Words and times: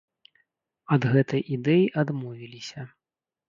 Ад 0.97 1.05
гэтай 1.13 1.41
ідэі 1.59 1.87
адмовіліся. 2.05 2.91